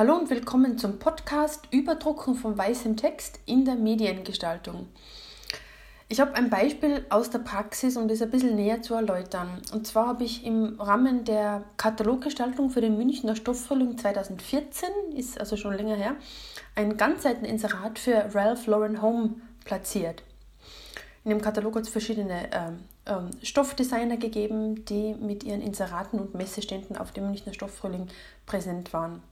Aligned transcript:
Hallo 0.00 0.16
und 0.16 0.30
willkommen 0.30 0.78
zum 0.78 0.98
Podcast 0.98 1.68
Überdrucken 1.70 2.34
von 2.34 2.56
weißem 2.56 2.96
Text 2.96 3.38
in 3.44 3.66
der 3.66 3.74
Mediengestaltung. 3.74 4.88
Ich 6.08 6.20
habe 6.20 6.34
ein 6.36 6.48
Beispiel 6.48 7.04
aus 7.10 7.28
der 7.28 7.40
Praxis, 7.40 7.98
um 7.98 8.08
das 8.08 8.22
ein 8.22 8.30
bisschen 8.30 8.56
näher 8.56 8.80
zu 8.80 8.94
erläutern. 8.94 9.60
Und 9.74 9.86
zwar 9.86 10.06
habe 10.06 10.24
ich 10.24 10.46
im 10.46 10.80
Rahmen 10.80 11.26
der 11.26 11.64
Kataloggestaltung 11.76 12.70
für 12.70 12.80
den 12.80 12.96
Münchner 12.96 13.36
Stofffrühling 13.36 13.98
2014, 13.98 14.88
ist 15.14 15.38
also 15.38 15.58
schon 15.58 15.74
länger 15.74 15.96
her, 15.96 16.16
ein 16.76 16.96
Ganzseiteninserat 16.96 17.98
für 17.98 18.34
Ralph 18.34 18.66
Lauren 18.68 19.02
Home 19.02 19.34
platziert. 19.66 20.22
In 21.24 21.28
dem 21.28 21.42
Katalog 21.42 21.76
hat 21.76 21.82
es 21.82 21.90
verschiedene 21.90 22.48
ähm, 22.52 22.78
ähm, 23.04 23.30
Stoffdesigner 23.42 24.16
gegeben, 24.16 24.82
die 24.86 25.12
mit 25.20 25.44
ihren 25.44 25.60
Inseraten 25.60 26.18
und 26.18 26.34
Messeständen 26.34 26.96
auf 26.96 27.12
dem 27.12 27.26
Münchner 27.26 27.52
Stofffrühling 27.52 28.08
präsent 28.46 28.94
waren. 28.94 29.22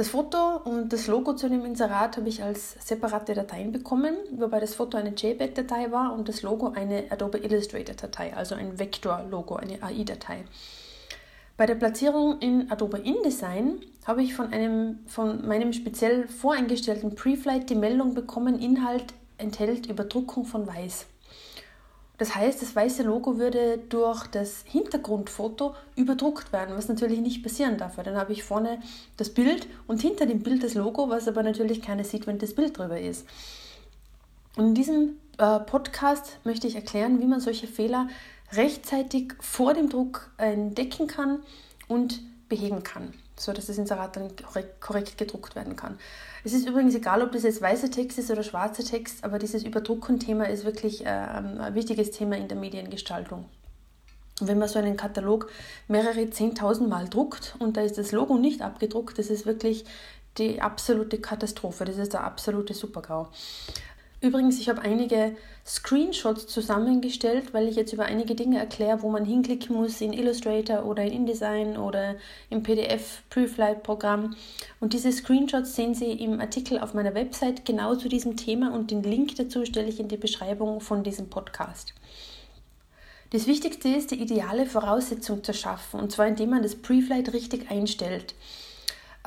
Das 0.00 0.08
Foto 0.08 0.56
und 0.64 0.94
das 0.94 1.08
Logo 1.08 1.34
zu 1.34 1.50
dem 1.50 1.66
Inserat 1.66 2.16
habe 2.16 2.30
ich 2.30 2.42
als 2.42 2.74
separate 2.80 3.34
Dateien 3.34 3.70
bekommen, 3.70 4.16
wobei 4.30 4.58
das 4.58 4.74
Foto 4.74 4.96
eine 4.96 5.10
JPEG-Datei 5.10 5.92
war 5.92 6.14
und 6.14 6.26
das 6.26 6.40
Logo 6.40 6.72
eine 6.74 7.04
Adobe 7.10 7.36
Illustrator-Datei, 7.36 8.34
also 8.34 8.54
ein 8.54 8.78
Vektor-Logo, 8.78 9.56
eine 9.56 9.82
AI-Datei. 9.82 10.44
Bei 11.58 11.66
der 11.66 11.74
Platzierung 11.74 12.38
in 12.38 12.70
Adobe 12.70 12.96
InDesign 12.96 13.82
habe 14.06 14.22
ich 14.22 14.32
von, 14.34 14.50
einem, 14.54 15.00
von 15.06 15.46
meinem 15.46 15.74
speziell 15.74 16.28
voreingestellten 16.28 17.14
Preflight 17.14 17.68
die 17.68 17.74
Meldung 17.74 18.14
bekommen, 18.14 18.58
Inhalt 18.58 19.12
enthält 19.36 19.84
Überdruckung 19.84 20.46
von 20.46 20.66
Weiß. 20.66 21.04
Das 22.20 22.34
heißt, 22.34 22.60
das 22.60 22.76
weiße 22.76 23.02
Logo 23.02 23.38
würde 23.38 23.78
durch 23.88 24.26
das 24.26 24.62
Hintergrundfoto 24.66 25.74
überdruckt 25.96 26.52
werden, 26.52 26.76
was 26.76 26.86
natürlich 26.86 27.20
nicht 27.20 27.42
passieren 27.42 27.78
darf. 27.78 27.96
Dann 27.96 28.14
habe 28.14 28.34
ich 28.34 28.44
vorne 28.44 28.78
das 29.16 29.30
Bild 29.30 29.66
und 29.86 30.02
hinter 30.02 30.26
dem 30.26 30.42
Bild 30.42 30.62
das 30.62 30.74
Logo, 30.74 31.08
was 31.08 31.28
aber 31.28 31.42
natürlich 31.42 31.80
keiner 31.80 32.04
sieht, 32.04 32.26
wenn 32.26 32.38
das 32.38 32.54
Bild 32.54 32.76
drüber 32.76 33.00
ist. 33.00 33.26
Und 34.54 34.66
in 34.66 34.74
diesem 34.74 35.16
äh, 35.38 35.60
Podcast 35.60 36.40
möchte 36.44 36.66
ich 36.66 36.74
erklären, 36.74 37.22
wie 37.22 37.26
man 37.26 37.40
solche 37.40 37.66
Fehler 37.66 38.08
rechtzeitig 38.52 39.32
vor 39.40 39.72
dem 39.72 39.88
Druck 39.88 40.30
entdecken 40.36 41.06
kann 41.06 41.38
und 41.88 42.20
beheben 42.50 42.82
kann 42.82 43.14
so 43.40 43.52
dass 43.52 43.66
das 43.66 43.78
Inserat 43.78 44.16
dann 44.16 44.30
korrekt, 44.80 45.18
gedruckt 45.18 45.56
werden 45.56 45.76
kann. 45.76 45.98
Es 46.44 46.52
ist 46.52 46.66
übrigens 46.66 46.94
egal, 46.94 47.22
ob 47.22 47.32
das 47.32 47.42
jetzt 47.42 47.60
weißer 47.60 47.90
Text 47.90 48.18
ist 48.18 48.30
oder 48.30 48.42
schwarzer 48.42 48.84
Text, 48.84 49.24
aber 49.24 49.38
dieses 49.38 49.62
Überdrucken-Thema 49.64 50.48
ist 50.48 50.64
wirklich 50.64 51.04
äh, 51.04 51.08
ein 51.08 51.74
wichtiges 51.74 52.10
Thema 52.10 52.36
in 52.36 52.48
der 52.48 52.56
Mediengestaltung. 52.56 53.46
Und 54.40 54.48
wenn 54.48 54.58
man 54.58 54.68
so 54.68 54.78
einen 54.78 54.96
Katalog 54.96 55.50
mehrere 55.86 56.30
zehntausend 56.30 56.88
Mal 56.88 57.08
druckt 57.08 57.56
und 57.58 57.76
da 57.76 57.82
ist 57.82 57.98
das 57.98 58.12
Logo 58.12 58.38
nicht 58.38 58.62
abgedruckt, 58.62 59.18
das 59.18 59.28
ist 59.28 59.44
wirklich 59.44 59.84
die 60.38 60.62
absolute 60.62 61.18
Katastrophe. 61.20 61.84
Das 61.84 61.98
ist 61.98 62.12
der 62.12 62.24
absolute 62.24 62.74
Supergau. 62.74 63.28
Übrigens, 64.22 64.60
ich 64.60 64.68
habe 64.68 64.82
einige 64.82 65.34
Screenshots 65.64 66.46
zusammengestellt, 66.46 67.54
weil 67.54 67.68
ich 67.68 67.76
jetzt 67.76 67.94
über 67.94 68.04
einige 68.04 68.34
Dinge 68.34 68.58
erkläre, 68.58 69.00
wo 69.00 69.08
man 69.08 69.24
hinklicken 69.24 69.74
muss 69.74 70.00
in 70.02 70.12
Illustrator 70.12 70.84
oder 70.84 71.04
in 71.04 71.12
InDesign 71.12 71.78
oder 71.78 72.16
im 72.50 72.62
PDF 72.62 73.22
Preflight 73.30 73.82
Programm. 73.82 74.36
Und 74.78 74.92
diese 74.92 75.10
Screenshots 75.10 75.74
sehen 75.74 75.94
Sie 75.94 76.12
im 76.12 76.38
Artikel 76.38 76.80
auf 76.80 76.92
meiner 76.92 77.14
Website 77.14 77.64
genau 77.64 77.94
zu 77.94 78.10
diesem 78.10 78.36
Thema 78.36 78.74
und 78.74 78.90
den 78.90 79.02
Link 79.02 79.36
dazu 79.36 79.64
stelle 79.64 79.88
ich 79.88 80.00
in 80.00 80.08
die 80.08 80.18
Beschreibung 80.18 80.82
von 80.82 81.02
diesem 81.02 81.30
Podcast. 81.30 81.94
Das 83.30 83.46
Wichtigste 83.46 83.88
ist, 83.88 84.10
die 84.10 84.20
ideale 84.20 84.66
Voraussetzung 84.66 85.42
zu 85.44 85.54
schaffen, 85.54 85.98
und 85.98 86.12
zwar 86.12 86.26
indem 86.26 86.50
man 86.50 86.62
das 86.62 86.74
Preflight 86.74 87.32
richtig 87.32 87.70
einstellt. 87.70 88.34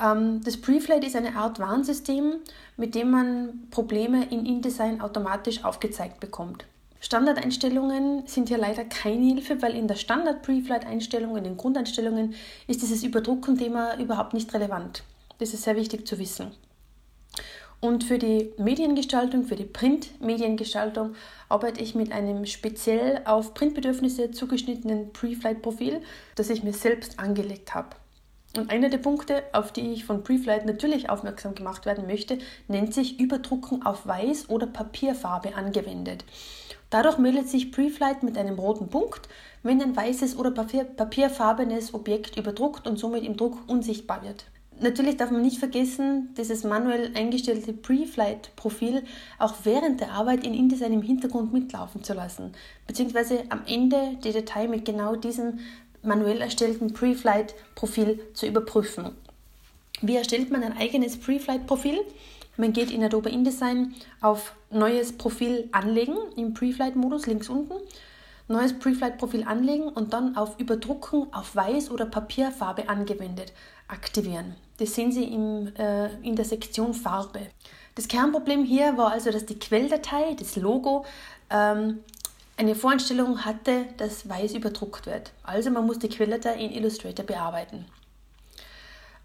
Ähm, 0.00 0.40
das 0.44 0.56
Preflight 0.56 1.04
ist 1.04 1.16
eine 1.16 1.36
Art 1.36 1.58
Warnsystem, 1.58 2.34
mit 2.76 2.94
dem 2.94 3.10
man 3.10 3.68
Probleme 3.70 4.24
in 4.26 4.46
InDesign 4.46 5.00
automatisch 5.00 5.64
aufgezeigt 5.64 6.20
bekommt. 6.20 6.64
Standardeinstellungen 7.00 8.26
sind 8.26 8.48
hier 8.48 8.56
leider 8.56 8.84
keine 8.84 9.26
Hilfe, 9.26 9.60
weil 9.60 9.74
in 9.74 9.88
der 9.88 9.96
Standard-Preflight-Einstellung, 9.96 11.36
in 11.36 11.44
den 11.44 11.58
Grundeinstellungen, 11.58 12.34
ist 12.66 12.80
dieses 12.80 13.04
Überdrucken-Thema 13.04 13.98
überhaupt 13.98 14.32
nicht 14.32 14.54
relevant. 14.54 15.02
Das 15.38 15.52
ist 15.52 15.64
sehr 15.64 15.76
wichtig 15.76 16.06
zu 16.06 16.18
wissen. 16.18 16.52
Und 17.80 18.04
für 18.04 18.16
die 18.16 18.54
Mediengestaltung, 18.56 19.44
für 19.44 19.56
die 19.56 19.66
Print-Mediengestaltung, 19.66 21.14
arbeite 21.50 21.82
ich 21.82 21.94
mit 21.94 22.12
einem 22.12 22.46
speziell 22.46 23.20
auf 23.26 23.52
Printbedürfnisse 23.52 24.30
zugeschnittenen 24.30 25.12
Preflight-Profil, 25.12 26.00
das 26.36 26.48
ich 26.48 26.62
mir 26.62 26.72
selbst 26.72 27.18
angelegt 27.18 27.74
habe. 27.74 27.96
Und 28.56 28.70
einer 28.70 28.88
der 28.88 28.98
Punkte, 28.98 29.42
auf 29.52 29.72
die 29.72 29.92
ich 29.92 30.04
von 30.04 30.22
Preflight 30.22 30.64
natürlich 30.64 31.10
aufmerksam 31.10 31.54
gemacht 31.54 31.86
werden 31.86 32.06
möchte, 32.06 32.38
nennt 32.68 32.94
sich 32.94 33.18
Überdrucken 33.18 33.84
auf 33.84 34.06
Weiß- 34.06 34.48
oder 34.48 34.66
Papierfarbe 34.66 35.56
angewendet. 35.56 36.24
Dadurch 36.90 37.18
meldet 37.18 37.48
sich 37.48 37.72
Preflight 37.72 38.22
mit 38.22 38.38
einem 38.38 38.56
roten 38.56 38.88
Punkt, 38.88 39.28
wenn 39.64 39.82
ein 39.82 39.96
weißes 39.96 40.38
oder 40.38 40.52
Papier 40.52 40.84
papierfarbenes 40.84 41.94
Objekt 41.94 42.36
überdruckt 42.36 42.86
und 42.86 42.98
somit 42.98 43.24
im 43.24 43.36
Druck 43.36 43.58
unsichtbar 43.66 44.22
wird. 44.22 44.44
Natürlich 44.80 45.16
darf 45.16 45.30
man 45.30 45.42
nicht 45.42 45.58
vergessen, 45.58 46.34
dieses 46.36 46.64
manuell 46.64 47.12
eingestellte 47.16 47.72
Preflight-Profil 47.72 49.04
auch 49.38 49.54
während 49.62 50.00
der 50.00 50.10
Arbeit 50.10 50.44
in 50.44 50.52
InDesign 50.52 50.92
im 50.92 51.02
Hintergrund 51.02 51.52
mitlaufen 51.52 52.02
zu 52.02 52.12
lassen, 52.12 52.52
beziehungsweise 52.86 53.44
am 53.50 53.62
Ende 53.66 54.16
die 54.24 54.32
Datei 54.32 54.66
mit 54.66 54.84
genau 54.84 55.14
diesem 55.14 55.60
manuell 56.04 56.40
erstellten 56.40 56.92
Preflight-Profil 56.92 58.20
zu 58.34 58.46
überprüfen. 58.46 59.10
Wie 60.00 60.16
erstellt 60.16 60.50
man 60.50 60.62
ein 60.62 60.76
eigenes 60.76 61.18
Preflight-Profil? 61.18 61.98
Man 62.56 62.72
geht 62.72 62.90
in 62.90 63.02
Adobe 63.02 63.30
InDesign 63.30 63.94
auf 64.20 64.54
Neues 64.70 65.16
Profil 65.16 65.68
anlegen 65.72 66.16
im 66.36 66.54
Preflight-Modus 66.54 67.26
links 67.26 67.48
unten. 67.48 67.74
Neues 68.46 68.78
Preflight-Profil 68.78 69.44
anlegen 69.44 69.88
und 69.88 70.12
dann 70.12 70.36
auf 70.36 70.60
Überdrucken 70.60 71.32
auf 71.32 71.56
Weiß- 71.56 71.90
oder 71.90 72.06
Papierfarbe 72.06 72.88
angewendet 72.88 73.52
aktivieren. 73.88 74.54
Das 74.78 74.94
sehen 74.94 75.12
Sie 75.12 75.24
im, 75.24 75.74
äh, 75.76 76.12
in 76.22 76.36
der 76.36 76.44
Sektion 76.44 76.94
Farbe. 76.94 77.40
Das 77.94 78.08
Kernproblem 78.08 78.64
hier 78.64 78.96
war 78.96 79.12
also, 79.12 79.30
dass 79.30 79.46
die 79.46 79.58
Quelldatei, 79.58 80.34
das 80.38 80.56
Logo, 80.56 81.04
ähm, 81.50 82.00
eine 82.56 82.74
Voreinstellung 82.74 83.44
hatte, 83.44 83.86
dass 83.96 84.28
weiß 84.28 84.54
überdruckt 84.54 85.06
wird. 85.06 85.32
Also 85.42 85.70
man 85.70 85.86
muss 85.86 85.98
die 85.98 86.08
Quelldatei 86.08 86.54
in 86.56 86.72
Illustrator 86.72 87.24
bearbeiten. 87.24 87.86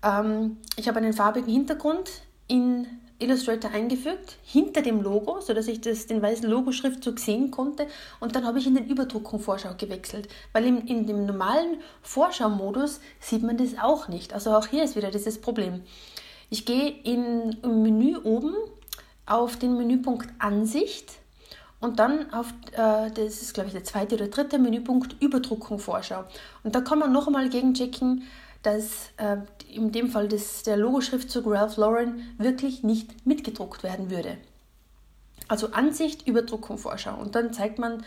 Ähm, 0.04 0.58
ich 0.76 0.88
habe 0.88 0.98
einen 0.98 1.14
farbigen 1.14 1.52
Hintergrund 1.52 2.10
in 2.48 2.88
Illustrator 3.20 3.72
eingefügt, 3.72 4.38
hinter 4.44 4.82
dem 4.82 5.02
Logo, 5.02 5.42
sodass 5.42 5.68
ich 5.68 5.82
das, 5.82 6.08
den 6.08 6.22
weißen 6.22 6.50
Logoschriftzug 6.50 7.20
sehen 7.20 7.52
konnte. 7.52 7.88
Und 8.20 8.36
dann 8.36 8.46
habe 8.46 8.60
ich 8.60 8.68
in 8.68 8.76
den 8.76 8.88
Überdruckung 8.88 9.42
Vorschau 9.42 9.74
gewechselt, 9.78 10.30
weil 10.54 10.66
in, 10.66 10.88
in 10.88 11.06
dem 11.06 11.26
normalen 11.26 11.82
Vorschau-Modus 12.02 13.02
sieht 13.20 13.44
man 13.44 13.58
das 13.58 13.78
auch 13.78 14.08
nicht. 14.08 14.34
Also 14.34 14.56
auch 14.56 14.68
hier 14.68 14.84
ist 14.84 14.96
wieder 14.96 15.12
dieses 15.12 15.40
Problem. 15.40 15.84
Ich 16.50 16.66
gehe 16.66 16.90
in, 16.90 17.58
im 17.62 17.84
Menü 17.84 18.18
oben 18.24 18.56
auf 19.26 19.58
den 19.58 19.78
Menüpunkt 19.78 20.30
Ansicht 20.40 21.19
und 21.80 22.00
dann 22.00 22.34
auf, 22.34 22.54
äh, 22.74 23.12
das 23.12 23.42
ist 23.42 23.54
glaube 23.54 23.68
ich 23.68 23.74
der 23.74 23.84
zweite 23.84 24.16
oder 24.16 24.28
dritte 24.28 24.60
Menüpunkt, 24.60 25.16
Überdruckung 25.22 25.80
Vorschau. 25.80 26.26
Und 26.64 26.76
da 26.76 26.82
kann 26.82 27.00
man 27.00 27.12
noch 27.12 27.28
einmal 27.28 27.50
gegenchecken, 27.50 28.24
dass 28.64 29.12
äh, 29.18 29.38
in 29.72 29.92
dem 29.92 30.10
Fall 30.10 30.28
das, 30.28 30.64
der 30.64 30.78
Logoschriftzug 30.78 31.46
Ralph 31.48 31.78
Lauren 31.78 32.22
wirklich 32.38 32.84
nicht 32.84 33.26
mitgedruckt 33.26 33.84
werden 33.84 34.10
würde. 34.10 34.38
Also 35.48 35.72
Ansicht, 35.72 36.28
Überdruckung, 36.28 36.78
Vorschau. 36.78 37.16
Und 37.16 37.36
dann 37.36 37.54
zeigt 37.54 37.80
man, 37.80 38.04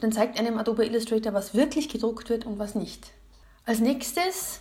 dann 0.00 0.12
zeigt 0.12 0.38
einem 0.38 0.58
Adobe 0.58 0.86
Illustrator, 0.86 1.34
was 1.34 1.54
wirklich 1.54 1.88
gedruckt 1.88 2.30
wird 2.30 2.46
und 2.46 2.58
was 2.58 2.74
nicht. 2.74 3.10
Als 3.66 3.80
nächstes 3.80 4.60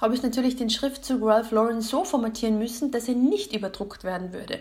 habe 0.00 0.14
ich 0.14 0.22
natürlich 0.22 0.56
den 0.56 0.70
Schriftzug 0.70 1.22
Ralph 1.22 1.50
Lauren 1.50 1.80
so 1.80 2.04
formatieren 2.04 2.58
müssen, 2.58 2.90
dass 2.90 3.08
er 3.08 3.14
nicht 3.14 3.54
überdruckt 3.54 4.02
werden 4.02 4.32
würde. 4.32 4.60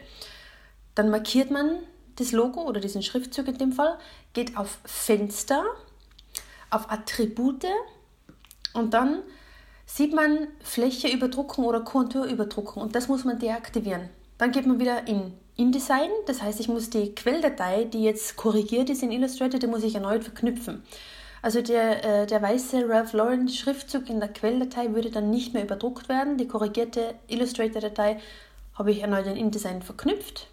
Dann 0.94 1.10
markiert 1.10 1.50
man 1.50 1.78
das 2.18 2.32
Logo 2.32 2.62
oder 2.62 2.80
diesen 2.80 3.04
Schriftzug 3.04 3.48
in 3.48 3.58
dem 3.58 3.72
Fall, 3.72 3.98
geht 4.34 4.58
auf 4.58 4.80
Fenster, 4.86 5.64
auf 6.70 6.92
Attribute 6.92 7.66
und 8.74 8.94
dann 8.94 9.24
sieht 9.86 10.14
man 10.14 10.48
Fläche 10.62 11.08
überdrucken 11.08 11.64
oder 11.64 11.82
Kontur 11.82 12.26
überdrucken 12.26 12.82
und 12.82 12.96
das 12.96 13.08
muss 13.08 13.24
man 13.24 13.40
deaktivieren. 13.40 14.10
Dann 14.38 14.52
geht 14.52 14.66
man 14.66 14.80
wieder 14.80 15.08
in 15.08 15.34
InDesign, 15.58 16.10
das 16.26 16.42
heißt, 16.42 16.60
ich 16.60 16.68
muss 16.68 16.90
die 16.90 17.16
Quelldatei, 17.16 17.86
die 17.86 18.04
jetzt 18.04 18.36
korrigiert 18.36 18.90
ist 18.90 19.04
in 19.04 19.12
Illustrator, 19.12 19.60
die 19.60 19.68
muss 19.68 19.84
ich 19.84 19.96
erneut 19.96 20.24
verknüpfen. 20.24 20.84
Also 21.42 21.62
der, 21.62 22.04
äh, 22.04 22.26
der 22.26 22.42
weiße 22.42 22.90
Ralph 22.90 23.14
Lauren 23.14 23.48
Schriftzug 23.48 24.10
in 24.10 24.20
der 24.20 24.30
Quelldatei 24.30 24.94
würde 24.94 25.12
dann 25.12 25.30
nicht 25.30 25.54
mehr 25.54 25.64
überdruckt 25.64 26.10
werden. 26.10 26.38
Die 26.38 26.48
korrigierte 26.48 27.14
Illustrator-Datei 27.28 28.20
habe 28.74 28.92
ich 28.92 29.02
erneut 29.02 29.28
in 29.28 29.38
InDesign 29.38 29.84
verknüpft 29.84 30.48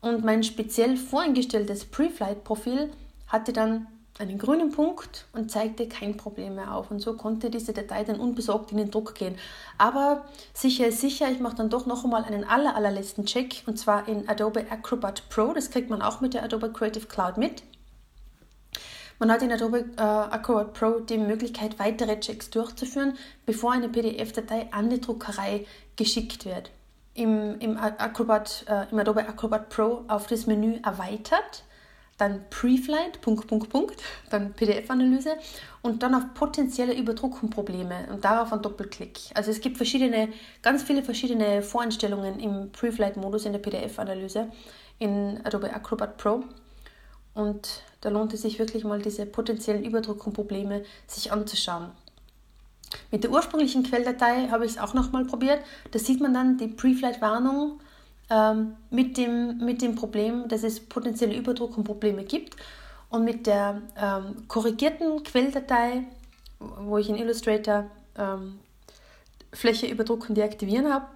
und 0.00 0.24
mein 0.24 0.42
speziell 0.42 0.96
voreingestelltes 0.96 1.84
Preflight-Profil 1.86 2.90
hatte 3.28 3.52
dann 3.52 3.86
einen 4.18 4.38
grünen 4.38 4.70
Punkt 4.70 5.26
und 5.32 5.50
zeigte 5.50 5.88
kein 5.88 6.16
Problem 6.16 6.54
mehr 6.54 6.74
auf. 6.74 6.90
Und 6.90 7.00
so 7.00 7.14
konnte 7.14 7.50
diese 7.50 7.72
Datei 7.72 8.04
dann 8.04 8.18
unbesorgt 8.18 8.72
in 8.72 8.78
den 8.78 8.90
Druck 8.90 9.14
gehen. 9.14 9.36
Aber 9.78 10.24
sicher 10.54 10.86
ist 10.86 11.00
sicher, 11.00 11.30
ich 11.30 11.40
mache 11.40 11.56
dann 11.56 11.70
doch 11.70 11.86
noch 11.86 12.04
einmal 12.04 12.24
einen 12.24 12.44
aller, 12.44 12.74
allerletzten 12.74 13.26
Check 13.26 13.62
und 13.66 13.78
zwar 13.78 14.08
in 14.08 14.28
Adobe 14.28 14.70
Acrobat 14.70 15.28
Pro. 15.28 15.52
Das 15.52 15.70
kriegt 15.70 15.90
man 15.90 16.02
auch 16.02 16.20
mit 16.20 16.34
der 16.34 16.44
Adobe 16.44 16.72
Creative 16.72 17.06
Cloud 17.06 17.36
mit. 17.36 17.62
Man 19.18 19.30
hat 19.30 19.42
in 19.42 19.52
Adobe 19.52 19.86
äh, 19.96 20.00
Acrobat 20.00 20.74
Pro 20.74 21.00
die 21.00 21.18
Möglichkeit, 21.18 21.78
weitere 21.78 22.20
Checks 22.20 22.50
durchzuführen, 22.50 23.16
bevor 23.46 23.72
eine 23.72 23.88
PDF-Datei 23.88 24.68
an 24.72 24.90
die 24.90 25.00
Druckerei 25.00 25.66
geschickt 25.96 26.44
wird. 26.44 26.70
Im, 27.16 27.58
im, 27.60 27.76
Acrobat, 27.76 28.64
äh, 28.68 28.90
im 28.90 28.98
Adobe 28.98 29.26
Acrobat 29.26 29.68
Pro 29.70 30.04
auf 30.06 30.26
das 30.26 30.46
Menü 30.46 30.78
erweitert 30.84 31.64
dann 32.18 32.44
Preflight, 32.50 33.20
Punkt, 33.20 33.46
Punkt, 33.46 33.68
Punkt, 33.70 34.02
dann 34.30 34.52
PDF-Analyse 34.54 35.36
und 35.82 36.02
dann 36.02 36.14
auf 36.14 36.34
potenzielle 36.34 36.94
Überdruckungsprobleme 36.94 38.08
und 38.10 38.24
darauf 38.24 38.52
ein 38.52 38.62
Doppelklick. 38.62 39.18
Also 39.34 39.50
es 39.50 39.60
gibt 39.60 39.76
verschiedene, 39.76 40.28
ganz 40.62 40.82
viele 40.82 41.02
verschiedene 41.02 41.62
Voreinstellungen 41.62 42.40
im 42.40 42.72
Preflight-Modus 42.72 43.44
in 43.44 43.52
der 43.52 43.60
PDF-Analyse 43.60 44.50
in 44.98 45.40
Adobe 45.44 45.72
Acrobat 45.74 46.16
Pro 46.16 46.44
und 47.34 47.82
da 48.00 48.08
lohnt 48.08 48.32
es 48.32 48.42
sich 48.42 48.58
wirklich 48.58 48.84
mal 48.84 49.02
diese 49.02 49.26
potenziellen 49.26 49.84
Überdruckungsprobleme 49.84 50.84
sich 51.06 51.32
anzuschauen. 51.32 51.90
Mit 53.10 53.24
der 53.24 53.30
ursprünglichen 53.30 53.82
Quelldatei 53.82 54.48
habe 54.48 54.64
ich 54.64 54.72
es 54.72 54.78
auch 54.78 54.94
nochmal 54.94 55.24
probiert. 55.24 55.60
Da 55.92 55.98
sieht 55.98 56.20
man 56.20 56.34
dann 56.34 56.58
die 56.58 56.68
Preflight-Warnung 56.68 57.80
ähm, 58.30 58.76
mit, 58.90 59.16
dem, 59.16 59.58
mit 59.58 59.82
dem 59.82 59.94
Problem, 59.94 60.48
dass 60.48 60.62
es 60.62 60.80
potenzielle 60.80 61.36
Überdruckungsprobleme 61.36 62.24
gibt. 62.24 62.56
Und 63.08 63.24
mit 63.24 63.46
der 63.46 63.82
ähm, 63.96 64.48
korrigierten 64.48 65.22
Quelldatei, 65.22 66.04
wo 66.58 66.98
ich 66.98 67.08
in 67.08 67.16
Illustrator 67.16 67.86
ähm, 68.18 68.58
Fläche 69.52 69.86
überdrucken 69.86 70.34
deaktivieren 70.34 70.92
habe, 70.92 71.06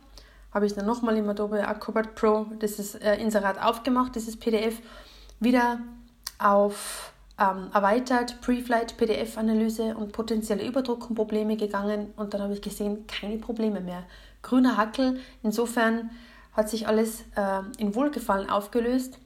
habe 0.53 0.67
ich 0.67 0.75
dann 0.75 0.87
nochmal 0.87 1.17
im 1.17 1.29
Adobe 1.29 1.67
Acrobat 1.67 2.15
Pro 2.15 2.47
dieses 2.61 2.95
äh, 2.95 3.17
Inserat 3.17 3.61
aufgemacht, 3.61 4.15
dieses 4.15 4.37
PDF, 4.37 4.81
wieder 5.41 5.81
auf 6.39 7.13
ähm, 7.41 7.71
erweitert 7.73 8.41
Preflight 8.43 8.99
PDF-Analyse 8.99 9.97
und 9.97 10.13
potenzielle 10.13 10.65
Überdruckungsprobleme 10.65 11.57
gegangen 11.57 12.13
und 12.17 12.35
dann 12.35 12.43
habe 12.43 12.53
ich 12.53 12.61
gesehen, 12.61 13.07
keine 13.07 13.39
Probleme 13.39 13.81
mehr. 13.81 14.05
Grüner 14.43 14.77
Hackel, 14.77 15.19
insofern 15.43 16.11
hat 16.53 16.69
sich 16.69 16.87
alles 16.87 17.23
äh, 17.37 17.63
in 17.79 17.95
Wohlgefallen 17.95 18.51
aufgelöst. 18.51 19.19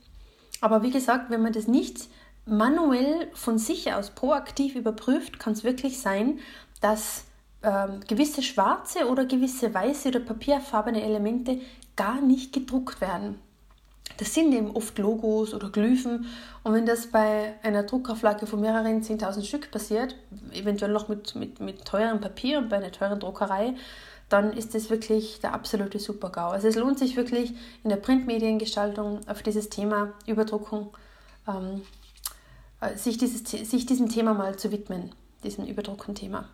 Aber 0.61 0.83
wie 0.83 0.91
gesagt, 0.91 1.31
wenn 1.31 1.43
man 1.43 1.53
das 1.53 1.67
nicht 1.67 2.09
manuell 2.47 3.29
von 3.35 3.59
sich 3.59 3.93
aus 3.93 4.11
proaktiv 4.11 4.77
überprüft, 4.77 5.39
kann 5.39 5.55
es 5.55 5.65
wirklich 5.65 6.01
sein, 6.01 6.39
dass 6.81 7.25
ähm, 7.63 8.01
gewisse 8.07 8.43
schwarze 8.43 9.09
oder 9.09 9.25
gewisse 9.25 9.75
weiße 9.75 10.09
oder 10.09 10.21
papierfarbene 10.21 11.03
Elemente 11.03 11.61
gar 11.97 12.21
nicht 12.21 12.53
gedruckt 12.53 13.01
werden. 13.01 13.41
Das 14.17 14.33
sind 14.33 14.53
eben 14.53 14.71
oft 14.71 14.99
Logos 14.99 15.55
oder 15.55 15.71
Glyphen 15.71 16.27
und 16.63 16.73
wenn 16.73 16.87
das 16.87 17.09
bei 17.09 17.55
einer 17.63 17.83
Druckauflage 17.83 18.47
von 18.47 18.61
mehreren 18.61 19.03
10.000 19.03 19.45
Stück 19.45 19.71
passiert, 19.71 20.17
eventuell 20.53 20.93
noch 20.93 21.09
mit, 21.09 21.35
mit, 21.35 21.61
mit 21.61 21.85
teurem 21.85 22.21
Papier 22.21 22.59
und 22.59 22.69
bei 22.69 22.77
einer 22.77 22.93
teuren 22.93 23.21
Druckerei, 23.21 23.75
dann 24.29 24.53
ist 24.53 24.75
das 24.75 24.89
wirklich 24.89 25.41
der 25.41 25.53
absolute 25.53 25.99
Super-GAU. 25.99 26.51
Also 26.51 26.69
es 26.69 26.77
lohnt 26.77 26.99
sich 26.99 27.17
wirklich 27.17 27.53
in 27.83 27.91
der 27.91 27.97
Printmediengestaltung 27.97 29.21
auf 29.29 29.43
dieses 29.43 29.69
Thema 29.69 30.13
Überdruckung, 30.27 30.97
ähm, 31.47 31.83
äh, 32.81 32.97
sich, 32.97 33.19
dieses, 33.19 33.45
sich 33.45 33.87
diesem 33.87 34.09
Thema 34.09 34.33
mal 34.35 34.57
zu 34.57 34.73
widmen, 34.73 35.13
diesem 35.43 35.67
Überdrucken-Thema. 35.67 36.49